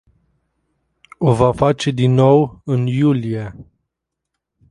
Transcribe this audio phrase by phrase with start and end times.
[1.27, 3.65] O va face din nou în iulie.